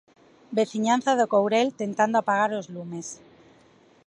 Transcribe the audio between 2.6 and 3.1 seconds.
lumes.